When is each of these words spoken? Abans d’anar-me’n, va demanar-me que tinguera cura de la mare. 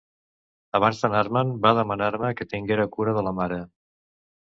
Abans 0.79 1.01
d’anar-me’n, 1.03 1.53
va 1.67 1.75
demanar-me 1.81 2.35
que 2.41 2.51
tinguera 2.57 2.91
cura 2.99 3.19
de 3.21 3.29
la 3.29 3.39
mare. 3.43 3.65